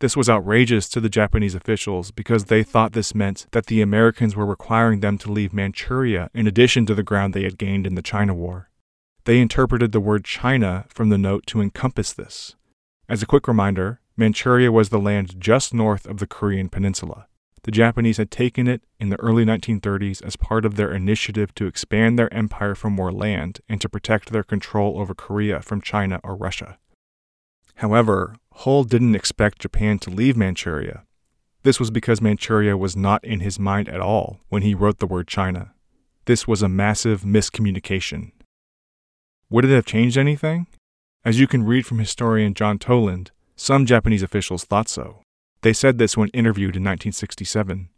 This 0.00 0.16
was 0.16 0.28
outrageous 0.28 0.86
to 0.90 1.00
the 1.00 1.08
Japanese 1.08 1.54
officials 1.54 2.10
because 2.10 2.44
they 2.44 2.62
thought 2.62 2.92
this 2.92 3.14
meant 3.14 3.46
that 3.52 3.66
the 3.66 3.80
Americans 3.80 4.36
were 4.36 4.44
requiring 4.44 5.00
them 5.00 5.16
to 5.18 5.32
leave 5.32 5.54
Manchuria 5.54 6.28
in 6.34 6.46
addition 6.46 6.84
to 6.86 6.94
the 6.94 7.02
ground 7.02 7.32
they 7.32 7.44
had 7.44 7.56
gained 7.56 7.86
in 7.86 7.94
the 7.94 8.02
China 8.02 8.34
War. 8.34 8.68
They 9.24 9.40
interpreted 9.40 9.92
the 9.92 10.00
word 10.00 10.26
China 10.26 10.84
from 10.88 11.08
the 11.08 11.18
note 11.18 11.46
to 11.46 11.62
encompass 11.62 12.12
this. 12.12 12.54
As 13.08 13.22
a 13.22 13.26
quick 13.26 13.48
reminder, 13.48 14.00
Manchuria 14.14 14.70
was 14.70 14.90
the 14.90 15.00
land 15.00 15.40
just 15.40 15.72
north 15.72 16.04
of 16.06 16.18
the 16.18 16.26
Korean 16.26 16.68
peninsula. 16.68 17.27
The 17.68 17.72
Japanese 17.72 18.16
had 18.16 18.30
taken 18.30 18.66
it 18.66 18.82
in 18.98 19.10
the 19.10 19.20
early 19.20 19.44
1930s 19.44 20.22
as 20.22 20.36
part 20.36 20.64
of 20.64 20.76
their 20.76 20.90
initiative 20.90 21.54
to 21.56 21.66
expand 21.66 22.18
their 22.18 22.32
empire 22.32 22.74
for 22.74 22.88
more 22.88 23.12
land 23.12 23.60
and 23.68 23.78
to 23.82 23.90
protect 23.90 24.32
their 24.32 24.42
control 24.42 24.98
over 24.98 25.14
Korea 25.14 25.60
from 25.60 25.82
China 25.82 26.18
or 26.24 26.34
Russia. 26.34 26.78
However, 27.74 28.36
Hull 28.54 28.84
didn't 28.84 29.14
expect 29.14 29.58
Japan 29.60 29.98
to 29.98 30.08
leave 30.08 30.34
Manchuria. 30.34 31.04
This 31.62 31.78
was 31.78 31.90
because 31.90 32.22
Manchuria 32.22 32.74
was 32.74 32.96
not 32.96 33.22
in 33.22 33.40
his 33.40 33.58
mind 33.58 33.90
at 33.90 34.00
all 34.00 34.40
when 34.48 34.62
he 34.62 34.74
wrote 34.74 34.98
the 34.98 35.06
word 35.06 35.28
China. 35.28 35.74
This 36.24 36.48
was 36.48 36.62
a 36.62 36.70
massive 36.70 37.20
miscommunication. 37.20 38.32
Would 39.50 39.66
it 39.66 39.74
have 39.74 39.84
changed 39.84 40.16
anything? 40.16 40.68
As 41.22 41.38
you 41.38 41.46
can 41.46 41.64
read 41.64 41.84
from 41.84 41.98
historian 41.98 42.54
John 42.54 42.78
Toland, 42.78 43.30
some 43.56 43.84
Japanese 43.84 44.22
officials 44.22 44.64
thought 44.64 44.88
so. 44.88 45.20
They 45.62 45.72
said 45.72 45.98
this 45.98 46.16
when 46.16 46.28
interviewed 46.28 46.76
in 46.76 46.84
1967. 46.84 47.88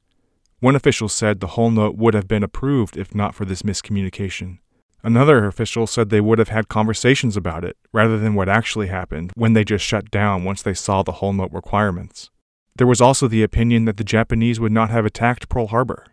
One 0.61 0.77
official 0.77 1.09
said 1.09 1.41
the 1.41 1.49
Hull 1.49 1.71
note 1.71 1.97
would 1.97 2.15
have 2.15 2.29
been 2.29 2.43
approved 2.43 2.97
if 2.97 3.15
not 3.15 3.35
for 3.35 3.45
this 3.45 3.63
miscommunication. 3.63 4.59
Another 5.03 5.47
official 5.47 5.87
said 5.87 6.11
they 6.11 6.21
would 6.21 6.39
have 6.39 6.51
had 6.51 6.69
conversations 6.69 7.37
about 7.37 7.65
it 7.65 7.77
rather 7.93 8.19
than 8.19 8.35
what 8.35 8.49
actually 8.49 8.89
happened 8.89 9.33
when 9.35 9.55
they 9.55 9.65
just 9.65 9.85
shut 9.85 10.11
down 10.11 10.45
once 10.45 10.63
they 10.63 10.75
saw 10.75 11.03
the 11.03 11.13
Hull 11.13 11.33
note 11.33 11.53
requirements. 11.53 12.31
There 12.77 12.87
was 12.87 13.01
also 13.01 13.27
the 13.27 13.43
opinion 13.43 13.87
that 13.87 13.97
the 13.97 14.05
Japanese 14.05 14.61
would 14.61 14.73
not 14.73 14.91
have 14.91 15.07
attacked 15.07 15.49
Pearl 15.49 15.69
Harbor. 15.69 16.07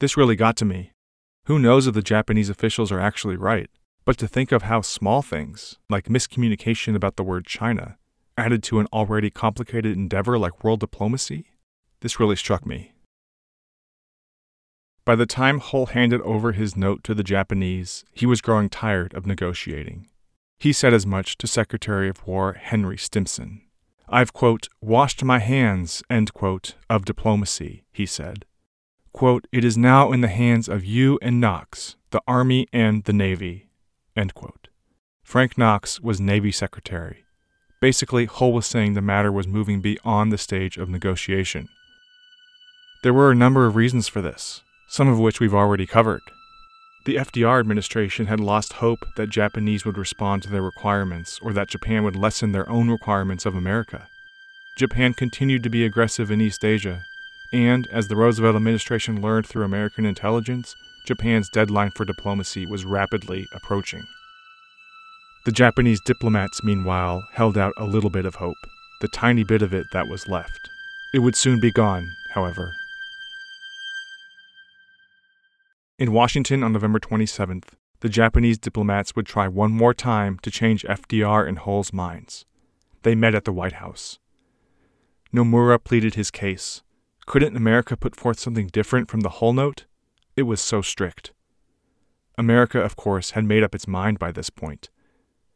This 0.00 0.16
really 0.16 0.36
got 0.36 0.56
to 0.56 0.64
me. 0.64 0.92
Who 1.46 1.58
knows 1.58 1.86
if 1.86 1.94
the 1.94 2.02
Japanese 2.02 2.48
officials 2.48 2.90
are 2.90 3.00
actually 3.00 3.36
right? 3.36 3.70
But 4.04 4.18
to 4.18 4.28
think 4.28 4.50
of 4.50 4.62
how 4.62 4.80
small 4.80 5.22
things, 5.22 5.78
like 5.88 6.06
miscommunication 6.06 6.96
about 6.96 7.16
the 7.16 7.22
word 7.22 7.46
China, 7.46 7.98
added 8.36 8.62
to 8.64 8.80
an 8.80 8.86
already 8.92 9.30
complicated 9.30 9.96
endeavor 9.96 10.38
like 10.38 10.64
world 10.64 10.80
diplomacy, 10.80 11.46
this 12.00 12.18
really 12.18 12.36
struck 12.36 12.66
me. 12.66 12.92
By 15.04 15.16
the 15.16 15.26
time 15.26 15.58
Hull 15.58 15.86
handed 15.86 16.20
over 16.20 16.52
his 16.52 16.76
note 16.76 17.02
to 17.04 17.14
the 17.14 17.24
Japanese, 17.24 18.04
he 18.12 18.26
was 18.26 18.40
growing 18.40 18.68
tired 18.68 19.14
of 19.14 19.26
negotiating. 19.26 20.08
He 20.58 20.72
said 20.72 20.94
as 20.94 21.04
much 21.04 21.36
to 21.38 21.48
Secretary 21.48 22.08
of 22.08 22.24
War 22.26 22.52
Henry 22.52 22.96
Stimson. 22.96 23.62
I've, 24.08 24.32
quote, 24.32 24.68
washed 24.80 25.24
my 25.24 25.40
hands, 25.40 26.02
end 26.08 26.32
quote, 26.34 26.74
of 26.88 27.04
diplomacy, 27.04 27.82
he 27.92 28.06
said. 28.06 28.44
Quote, 29.12 29.48
it 29.50 29.64
is 29.64 29.76
now 29.76 30.12
in 30.12 30.20
the 30.20 30.28
hands 30.28 30.68
of 30.68 30.84
you 30.84 31.18
and 31.20 31.40
Knox, 31.40 31.96
the 32.10 32.22
Army 32.28 32.66
and 32.72 33.04
the 33.04 33.12
Navy, 33.12 33.70
end 34.16 34.34
quote. 34.34 34.68
Frank 35.22 35.58
Knox 35.58 36.00
was 36.00 36.20
Navy 36.20 36.52
Secretary. 36.52 37.24
Basically, 37.82 38.26
Hull 38.26 38.52
was 38.52 38.66
saying 38.66 38.94
the 38.94 39.02
matter 39.02 39.32
was 39.32 39.48
moving 39.48 39.80
beyond 39.80 40.30
the 40.30 40.38
stage 40.38 40.78
of 40.78 40.88
negotiation. 40.88 41.68
There 43.02 43.12
were 43.12 43.32
a 43.32 43.34
number 43.34 43.66
of 43.66 43.74
reasons 43.74 44.06
for 44.06 44.22
this 44.22 44.62
some 44.88 45.08
of 45.08 45.18
which 45.18 45.40
we've 45.40 45.54
already 45.54 45.86
covered. 45.86 46.20
The 47.06 47.16
FDR 47.16 47.58
administration 47.58 48.26
had 48.26 48.38
lost 48.38 48.74
hope 48.74 49.06
that 49.16 49.30
Japanese 49.30 49.86
would 49.86 49.96
respond 49.96 50.42
to 50.42 50.50
their 50.50 50.60
requirements 50.60 51.40
or 51.42 51.54
that 51.54 51.70
Japan 51.70 52.04
would 52.04 52.14
lessen 52.14 52.52
their 52.52 52.68
own 52.68 52.90
requirements 52.90 53.46
of 53.46 53.56
America. 53.56 54.06
Japan 54.76 55.14
continued 55.14 55.62
to 55.62 55.70
be 55.70 55.86
aggressive 55.86 56.30
in 56.30 56.42
East 56.42 56.62
Asia, 56.62 57.04
and 57.54 57.88
as 57.88 58.08
the 58.08 58.16
Roosevelt 58.16 58.54
administration 58.54 59.22
learned 59.22 59.46
through 59.46 59.64
American 59.64 60.04
intelligence, 60.04 60.76
Japan's 61.06 61.48
deadline 61.48 61.90
for 61.90 62.04
diplomacy 62.04 62.66
was 62.66 62.84
rapidly 62.84 63.48
approaching. 63.52 64.06
The 65.44 65.52
Japanese 65.52 66.00
diplomats, 66.04 66.62
meanwhile, 66.62 67.26
held 67.32 67.58
out 67.58 67.74
a 67.76 67.84
little 67.84 68.10
bit 68.10 68.26
of 68.26 68.36
hope, 68.36 68.56
the 69.00 69.08
tiny 69.08 69.44
bit 69.44 69.62
of 69.62 69.74
it 69.74 69.86
that 69.92 70.08
was 70.08 70.28
left. 70.28 70.70
It 71.12 71.18
would 71.18 71.36
soon 71.36 71.60
be 71.60 71.72
gone, 71.72 72.08
however, 72.34 72.72
In 76.02 76.10
Washington 76.10 76.64
on 76.64 76.72
November 76.72 76.98
27th, 76.98 77.74
the 78.00 78.08
Japanese 78.08 78.58
diplomats 78.58 79.14
would 79.14 79.24
try 79.24 79.46
one 79.46 79.70
more 79.70 79.94
time 79.94 80.36
to 80.40 80.50
change 80.50 80.82
FDR 80.82 81.46
and 81.46 81.60
Hull's 81.60 81.92
minds. 81.92 82.44
They 83.02 83.14
met 83.14 83.36
at 83.36 83.44
the 83.44 83.52
White 83.52 83.74
House. 83.74 84.18
Nomura 85.32 85.78
pleaded 85.78 86.16
his 86.16 86.32
case. 86.32 86.82
Couldn't 87.26 87.56
America 87.56 87.96
put 87.96 88.16
forth 88.16 88.40
something 88.40 88.66
different 88.66 89.12
from 89.12 89.20
the 89.20 89.28
Hull 89.28 89.52
note? 89.52 89.84
It 90.34 90.42
was 90.42 90.60
so 90.60 90.82
strict. 90.82 91.32
America, 92.36 92.80
of 92.80 92.96
course, 92.96 93.30
had 93.30 93.44
made 93.44 93.62
up 93.62 93.72
its 93.72 93.86
mind 93.86 94.18
by 94.18 94.32
this 94.32 94.50
point. 94.50 94.90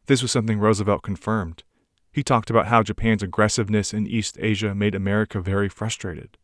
This 0.06 0.22
was 0.22 0.30
something 0.30 0.58
Roosevelt 0.58 1.02
confirmed. 1.02 1.64
He 2.12 2.22
talked 2.22 2.48
about 2.48 2.68
how 2.68 2.82
Japan's 2.82 3.22
aggressiveness 3.22 3.92
in 3.92 4.06
East 4.06 4.38
Asia 4.40 4.74
made 4.74 4.94
America 4.94 5.40
very 5.40 5.68
frustrated. 5.68 6.38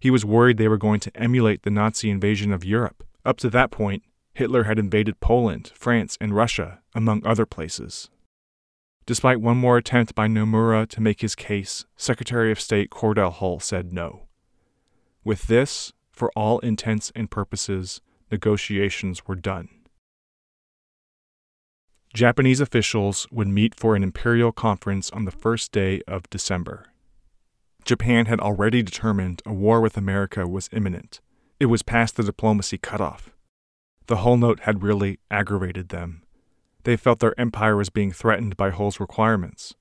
He 0.00 0.10
was 0.10 0.24
worried 0.24 0.56
they 0.56 0.68
were 0.68 0.78
going 0.78 1.00
to 1.00 1.16
emulate 1.16 1.62
the 1.62 1.70
Nazi 1.70 2.10
invasion 2.10 2.52
of 2.52 2.64
Europe. 2.64 3.04
Up 3.24 3.36
to 3.38 3.50
that 3.50 3.70
point, 3.70 4.02
Hitler 4.34 4.64
had 4.64 4.78
invaded 4.78 5.20
Poland, 5.20 5.70
France, 5.74 6.18
and 6.20 6.34
Russia, 6.34 6.80
among 6.94 7.24
other 7.24 7.46
places. 7.46 8.10
Despite 9.04 9.40
one 9.40 9.56
more 9.56 9.76
attempt 9.76 10.14
by 10.14 10.26
Nomura 10.26 10.88
to 10.88 11.00
make 11.00 11.20
his 11.20 11.34
case, 11.34 11.84
Secretary 11.96 12.50
of 12.50 12.60
State 12.60 12.90
Cordell 12.90 13.32
Hull 13.32 13.60
said 13.60 13.92
no. 13.92 14.28
With 15.22 15.48
this, 15.48 15.92
for 16.10 16.32
all 16.34 16.58
intents 16.60 17.12
and 17.14 17.30
purposes, 17.30 18.00
negotiations 18.30 19.26
were 19.26 19.36
done. 19.36 19.68
Japanese 22.14 22.60
officials 22.60 23.26
would 23.30 23.48
meet 23.48 23.74
for 23.74 23.96
an 23.96 24.02
imperial 24.02 24.52
conference 24.52 25.10
on 25.10 25.24
the 25.24 25.30
first 25.30 25.72
day 25.72 26.02
of 26.06 26.28
December. 26.30 26.86
Japan 27.84 28.26
had 28.26 28.38
already 28.38 28.82
determined 28.82 29.42
a 29.46 29.52
war 29.52 29.80
with 29.80 29.96
America 29.96 30.46
was 30.46 30.68
imminent 30.72 31.20
it 31.62 31.66
was 31.66 31.84
past 31.84 32.16
the 32.16 32.24
diplomacy 32.24 32.76
cutoff. 32.76 33.30
The 34.08 34.16
Hull 34.16 34.36
note 34.36 34.60
had 34.62 34.82
really 34.82 35.20
aggravated 35.30 35.90
them. 35.90 36.24
They 36.82 36.96
felt 36.96 37.20
their 37.20 37.38
empire 37.38 37.76
was 37.76 37.88
being 37.88 38.10
threatened 38.10 38.56
by 38.56 38.70
Hull's 38.70 38.98
requirements. 38.98 39.72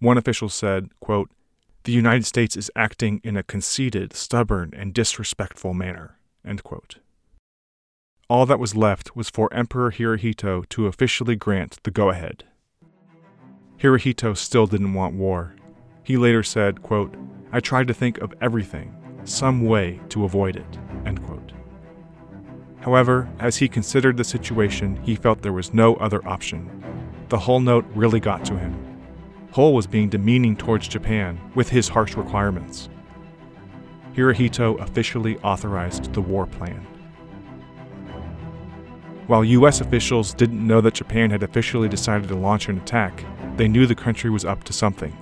One 0.00 0.18
official 0.18 0.50
said, 0.50 0.90
quote, 1.00 1.30
The 1.84 1.92
United 1.92 2.26
States 2.26 2.58
is 2.58 2.70
acting 2.76 3.22
in 3.24 3.38
a 3.38 3.42
conceited, 3.42 4.12
stubborn, 4.12 4.74
and 4.76 4.92
disrespectful 4.92 5.72
manner. 5.72 6.18
All 8.30 8.46
that 8.46 8.60
was 8.60 8.76
left 8.76 9.16
was 9.16 9.28
for 9.28 9.52
Emperor 9.52 9.90
Hirohito 9.90 10.68
to 10.68 10.86
officially 10.86 11.34
grant 11.34 11.80
the 11.82 11.90
go 11.90 12.10
ahead. 12.10 12.44
Hirohito 13.80 14.36
still 14.36 14.68
didn't 14.68 14.94
want 14.94 15.16
war. 15.16 15.56
He 16.04 16.16
later 16.16 16.44
said, 16.44 16.80
quote, 16.80 17.12
I 17.50 17.58
tried 17.58 17.88
to 17.88 17.92
think 17.92 18.18
of 18.18 18.32
everything, 18.40 18.94
some 19.24 19.64
way 19.64 20.00
to 20.10 20.24
avoid 20.24 20.54
it. 20.54 20.78
End 21.04 21.20
quote. 21.24 21.52
However, 22.78 23.28
as 23.40 23.56
he 23.56 23.68
considered 23.68 24.16
the 24.16 24.22
situation, 24.22 24.94
he 25.02 25.16
felt 25.16 25.42
there 25.42 25.52
was 25.52 25.74
no 25.74 25.96
other 25.96 26.24
option. 26.24 26.84
The 27.30 27.38
Hull 27.40 27.58
note 27.58 27.84
really 27.96 28.20
got 28.20 28.44
to 28.44 28.56
him. 28.56 28.76
Hull 29.50 29.74
was 29.74 29.88
being 29.88 30.08
demeaning 30.08 30.54
towards 30.54 30.86
Japan 30.86 31.40
with 31.56 31.68
his 31.68 31.88
harsh 31.88 32.14
requirements. 32.14 32.90
Hirohito 34.14 34.80
officially 34.80 35.36
authorized 35.38 36.12
the 36.12 36.22
war 36.22 36.46
plan. 36.46 36.86
While 39.30 39.44
U.S. 39.44 39.80
officials 39.80 40.34
didn't 40.34 40.66
know 40.66 40.80
that 40.80 40.94
Japan 40.94 41.30
had 41.30 41.44
officially 41.44 41.88
decided 41.88 42.26
to 42.30 42.34
launch 42.34 42.68
an 42.68 42.78
attack, 42.78 43.24
they 43.56 43.68
knew 43.68 43.86
the 43.86 43.94
country 43.94 44.28
was 44.28 44.44
up 44.44 44.64
to 44.64 44.72
something. 44.72 45.16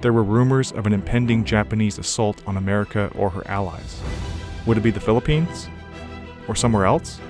There 0.00 0.12
were 0.12 0.22
rumors 0.22 0.70
of 0.70 0.86
an 0.86 0.92
impending 0.92 1.44
Japanese 1.44 1.98
assault 1.98 2.40
on 2.46 2.56
America 2.56 3.10
or 3.16 3.30
her 3.30 3.44
allies. 3.48 4.00
Would 4.64 4.78
it 4.78 4.82
be 4.82 4.92
the 4.92 5.00
Philippines? 5.00 5.68
Or 6.46 6.54
somewhere 6.54 6.84
else? 6.84 7.20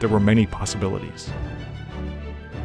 There 0.00 0.10
were 0.10 0.20
many 0.20 0.44
possibilities. 0.44 1.30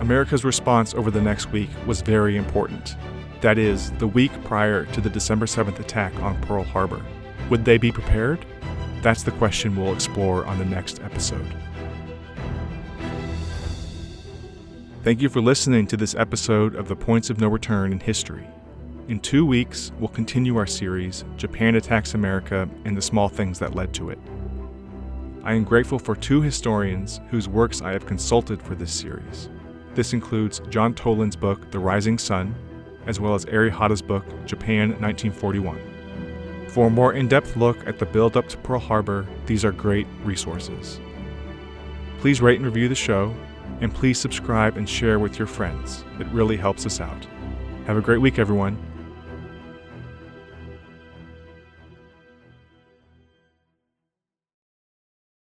America's 0.02 0.44
response 0.44 0.94
over 0.94 1.10
the 1.10 1.22
next 1.22 1.54
week 1.54 1.70
was 1.88 2.02
very 2.02 2.36
important. 2.36 2.98
That 3.40 3.58
is, 3.58 3.92
the 3.92 4.08
week 4.08 4.34
prior 4.44 4.84
to 4.88 5.00
the 5.00 5.10
December 5.10 5.46
7th 5.46 5.80
attack 5.80 6.14
on 6.22 6.42
Pearl 6.42 6.66
Harbor. 6.66 7.02
Would 7.50 7.64
they 7.64 7.78
be 7.78 7.94
prepared? 7.94 8.46
That's 9.02 9.24
the 9.24 9.32
question 9.32 9.78
we'll 9.78 9.94
explore 9.94 10.46
on 10.46 10.58
the 10.58 10.66
next 10.66 11.02
episode. 11.02 11.56
Thank 15.02 15.22
you 15.22 15.30
for 15.30 15.40
listening 15.40 15.88
to 15.88 15.96
this 15.96 16.14
episode 16.14 16.76
of 16.76 16.90
the 16.90 16.96
Points 16.96 17.30
of 17.30 17.40
No 17.40 17.48
Return 17.48 17.94
in 17.94 18.02
History. 18.02 18.46
In 19.08 19.22
two 19.22 19.46
weeks, 19.46 19.94
we'll 19.98 20.10
continue 20.10 20.58
our 20.58 20.68
series, 20.68 21.24
Japan 21.38 21.76
Attacks 21.76 22.16
America 22.16 22.68
and 22.84 22.98
the 22.98 23.02
Small 23.02 23.30
Things 23.30 23.60
That 23.60 23.76
Led 23.76 23.94
to 23.94 24.10
It. 24.10 24.20
I 25.46 25.54
am 25.54 25.64
grateful 25.64 26.00
for 26.00 26.18
two 26.18 26.42
historians 26.42 27.22
whose 27.30 27.48
works 27.48 27.82
I 27.82 27.94
have 27.94 28.06
consulted 28.06 28.62
for 28.62 28.76
this 28.76 28.92
series. 28.92 29.48
This 29.96 30.12
includes 30.12 30.60
John 30.70 30.94
Toland's 30.94 31.38
book, 31.38 31.72
The 31.72 31.80
Rising 31.80 32.18
Sun, 32.18 32.54
as 33.08 33.22
well 33.22 33.36
as 33.36 33.46
Eri 33.46 33.70
Hotta's 33.70 34.02
book, 34.02 34.26
Japan 34.46 34.90
1941. 35.00 36.68
For 36.68 36.88
a 36.88 36.90
more 36.90 37.14
in 37.14 37.30
depth 37.30 37.56
look 37.56 37.88
at 37.88 38.00
the 38.00 38.06
build 38.06 38.36
up 38.36 38.50
to 38.50 38.58
Pearl 38.58 38.82
Harbor, 38.82 39.26
these 39.46 39.64
are 39.64 39.72
great 39.72 40.08
resources. 40.26 41.00
Please 42.20 42.42
rate 42.42 42.58
and 42.58 42.66
review 42.66 42.90
the 42.90 42.96
show, 42.96 43.34
and 43.82 43.94
please 43.94 44.20
subscribe 44.20 44.78
and 44.78 44.88
share 44.88 45.20
with 45.20 45.38
your 45.38 45.48
friends. 45.48 46.04
It 46.20 46.28
really 46.28 46.58
helps 46.58 46.86
us 46.86 47.00
out. 47.00 47.28
Have 47.86 47.98
a 47.98 48.02
great 48.02 48.22
week, 48.22 48.40
everyone. 48.40 48.89